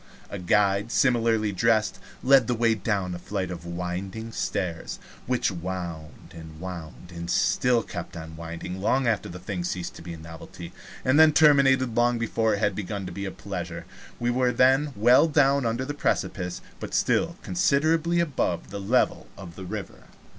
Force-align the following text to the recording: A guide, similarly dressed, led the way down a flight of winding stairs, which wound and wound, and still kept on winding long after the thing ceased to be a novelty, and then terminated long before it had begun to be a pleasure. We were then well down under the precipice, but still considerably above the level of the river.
A 0.31 0.39
guide, 0.39 0.91
similarly 0.91 1.51
dressed, 1.51 1.99
led 2.23 2.47
the 2.47 2.55
way 2.55 2.73
down 2.73 3.13
a 3.13 3.19
flight 3.19 3.51
of 3.51 3.67
winding 3.67 4.31
stairs, 4.31 4.97
which 5.27 5.51
wound 5.51 6.33
and 6.35 6.59
wound, 6.59 7.11
and 7.11 7.29
still 7.29 7.83
kept 7.83 8.17
on 8.17 8.35
winding 8.35 8.81
long 8.81 9.05
after 9.05 9.29
the 9.29 9.37
thing 9.37 9.63
ceased 9.63 9.93
to 9.97 10.01
be 10.01 10.13
a 10.13 10.17
novelty, 10.17 10.73
and 11.05 11.19
then 11.19 11.31
terminated 11.33 11.93
long 11.95 12.17
before 12.17 12.55
it 12.55 12.59
had 12.61 12.73
begun 12.73 13.05
to 13.05 13.11
be 13.11 13.25
a 13.25 13.31
pleasure. 13.31 13.85
We 14.19 14.31
were 14.31 14.51
then 14.51 14.91
well 14.95 15.27
down 15.27 15.67
under 15.67 15.85
the 15.85 15.93
precipice, 15.93 16.61
but 16.79 16.95
still 16.95 17.37
considerably 17.43 18.19
above 18.19 18.71
the 18.71 18.79
level 18.81 19.27
of 19.37 19.55
the 19.55 19.65
river. 19.65 20.05